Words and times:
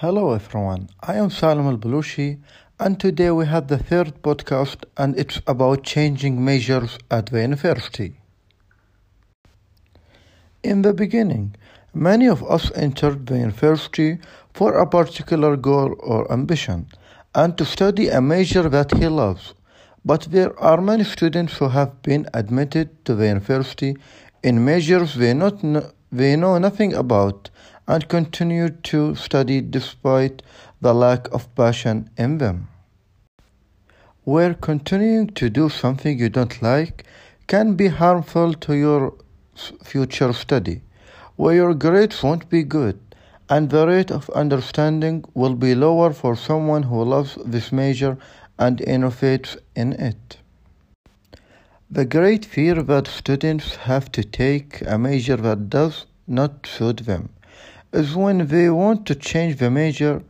Hello 0.00 0.32
everyone, 0.32 0.88
I 1.02 1.16
am 1.16 1.28
Salam 1.28 1.66
Al 1.66 1.76
Balushi 1.76 2.38
and 2.78 2.98
today 2.98 3.30
we 3.32 3.44
have 3.44 3.68
the 3.68 3.76
third 3.76 4.22
podcast 4.22 4.84
and 4.96 5.14
it's 5.18 5.42
about 5.46 5.82
changing 5.82 6.42
majors 6.42 6.96
at 7.10 7.26
the 7.26 7.42
university. 7.42 8.14
In 10.62 10.80
the 10.80 10.94
beginning, 10.94 11.54
many 11.92 12.26
of 12.28 12.42
us 12.44 12.72
entered 12.74 13.26
the 13.26 13.36
university 13.36 14.16
for 14.54 14.78
a 14.78 14.86
particular 14.86 15.54
goal 15.54 15.94
or 15.98 16.32
ambition 16.32 16.86
and 17.34 17.58
to 17.58 17.66
study 17.66 18.08
a 18.08 18.22
major 18.22 18.70
that 18.70 18.96
he 18.96 19.06
loves. 19.06 19.52
But 20.02 20.22
there 20.30 20.58
are 20.58 20.80
many 20.80 21.04
students 21.04 21.58
who 21.58 21.68
have 21.68 22.00
been 22.00 22.26
admitted 22.32 23.04
to 23.04 23.14
the 23.14 23.26
university 23.26 23.98
in 24.42 24.64
majors 24.64 25.14
they, 25.16 25.34
not 25.34 25.62
they 26.10 26.36
know 26.36 26.56
nothing 26.56 26.94
about 26.94 27.50
and 27.90 28.06
continue 28.08 28.68
to 28.88 29.16
study 29.16 29.60
despite 29.60 30.42
the 30.80 30.94
lack 30.94 31.26
of 31.34 31.52
passion 31.56 32.08
in 32.16 32.38
them. 32.38 32.68
Where 34.22 34.54
continuing 34.54 35.26
to 35.40 35.50
do 35.50 35.68
something 35.68 36.16
you 36.16 36.28
don't 36.28 36.62
like 36.62 37.04
can 37.48 37.74
be 37.74 37.88
harmful 37.88 38.54
to 38.66 38.74
your 38.74 39.14
future 39.82 40.32
study, 40.32 40.82
where 41.34 41.56
your 41.56 41.74
grades 41.74 42.22
won't 42.22 42.48
be 42.48 42.62
good 42.62 43.00
and 43.48 43.70
the 43.70 43.84
rate 43.88 44.12
of 44.12 44.30
understanding 44.30 45.24
will 45.34 45.56
be 45.56 45.74
lower 45.74 46.12
for 46.12 46.36
someone 46.36 46.84
who 46.84 47.02
loves 47.02 47.36
this 47.44 47.72
major 47.72 48.16
and 48.56 48.78
innovates 48.78 49.56
in 49.74 49.92
it. 49.94 50.36
The 51.90 52.04
great 52.04 52.44
fear 52.44 52.84
that 52.84 53.08
students 53.08 53.74
have 53.90 54.12
to 54.12 54.22
take 54.22 54.80
a 54.86 54.96
major 54.96 55.36
that 55.36 55.68
does 55.68 56.06
not 56.28 56.64
suit 56.64 56.98
them 56.98 57.30
is 57.92 58.14
when 58.14 58.46
they 58.46 58.70
want 58.70 59.06
to 59.06 59.14
change 59.14 59.56
the 59.56 59.70
major, 59.70 60.22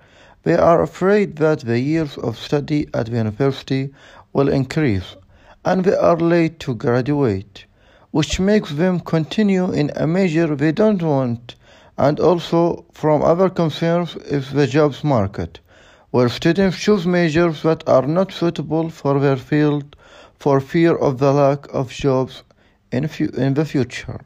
they 0.42 0.54
are 0.54 0.82
afraid 0.82 1.36
that 1.36 1.60
the 1.60 1.78
years 1.78 2.16
of 2.18 2.38
study 2.38 2.88
at 2.94 3.06
the 3.06 3.16
university 3.16 3.92
will 4.32 4.48
increase 4.48 5.16
and 5.64 5.84
they 5.84 5.94
are 5.94 6.16
late 6.16 6.58
to 6.60 6.74
graduate, 6.74 7.64
which 8.12 8.40
makes 8.40 8.70
them 8.72 8.98
continue 9.00 9.70
in 9.72 9.90
a 9.94 10.06
major 10.06 10.56
they 10.56 10.72
don't 10.72 11.02
want. 11.02 11.54
And 11.98 12.18
also, 12.18 12.86
from 12.92 13.22
other 13.22 13.50
concerns, 13.50 14.16
is 14.16 14.52
the 14.52 14.66
jobs 14.66 15.04
market, 15.04 15.60
where 16.10 16.30
students 16.30 16.78
choose 16.78 17.06
majors 17.06 17.62
that 17.62 17.86
are 17.86 18.06
not 18.06 18.32
suitable 18.32 18.88
for 18.88 19.20
their 19.20 19.36
field 19.36 19.96
for 20.38 20.60
fear 20.60 20.96
of 20.96 21.18
the 21.18 21.32
lack 21.32 21.66
of 21.74 21.90
jobs 21.90 22.42
in, 22.90 23.04
in 23.34 23.52
the 23.52 23.66
future. 23.66 24.20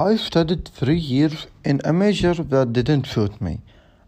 I 0.00 0.14
studied 0.14 0.68
three 0.68 1.00
years 1.00 1.48
in 1.64 1.80
a 1.84 1.92
major 1.92 2.32
that 2.32 2.72
didn't 2.72 3.08
suit 3.08 3.40
me, 3.40 3.62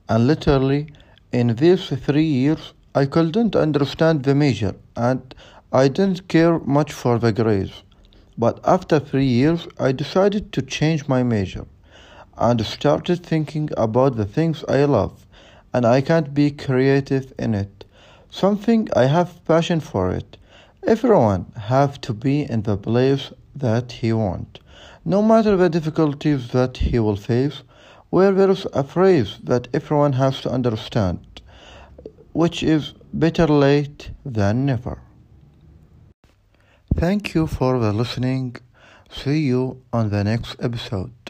and 0.08 0.24
literally 0.24 0.86
in 1.32 1.56
these 1.56 1.88
three 1.88 2.30
years 2.42 2.74
I 2.94 3.06
couldn't 3.06 3.56
understand 3.56 4.22
the 4.22 4.36
major 4.36 4.76
and 4.94 5.34
I 5.72 5.88
didn't 5.88 6.28
care 6.28 6.60
much 6.60 6.92
for 6.92 7.18
the 7.18 7.32
grades. 7.32 7.82
But 8.38 8.60
after 8.62 9.00
three 9.00 9.26
years, 9.26 9.66
I 9.80 9.90
decided 9.90 10.52
to 10.52 10.62
change 10.62 11.08
my 11.08 11.24
major 11.24 11.66
and 12.38 12.64
started 12.64 13.26
thinking 13.26 13.70
about 13.76 14.14
the 14.14 14.26
things 14.26 14.62
I 14.68 14.84
love 14.84 15.26
and 15.74 15.84
I 15.84 16.02
can't 16.02 16.32
be 16.32 16.52
creative 16.52 17.32
in 17.36 17.52
it. 17.52 17.84
Something 18.30 18.88
I 18.94 19.06
have 19.06 19.44
passion 19.44 19.80
for 19.80 20.12
it. 20.12 20.36
Everyone 20.86 21.46
have 21.56 22.00
to 22.02 22.12
be 22.12 22.42
in 22.42 22.62
the 22.62 22.76
place 22.76 23.32
that 23.56 23.90
he 23.90 24.12
want 24.12 24.60
no 25.04 25.22
matter 25.22 25.56
the 25.56 25.68
difficulties 25.68 26.48
that 26.48 26.76
he 26.76 26.98
will 26.98 27.16
face, 27.16 27.62
where 28.10 28.32
there 28.32 28.50
is 28.50 28.66
a 28.72 28.84
phrase 28.84 29.38
that 29.44 29.68
everyone 29.72 30.14
has 30.14 30.40
to 30.40 30.50
understand, 30.50 31.40
which 32.32 32.62
is 32.62 32.94
better 33.12 33.46
late 33.46 34.10
than 34.24 34.66
never. 34.66 35.00
Thank 36.94 37.34
you 37.34 37.46
for 37.46 37.78
the 37.78 37.92
listening. 37.92 38.56
See 39.10 39.40
you 39.40 39.82
on 39.92 40.10
the 40.10 40.24
next 40.24 40.56
episode. 40.60 41.29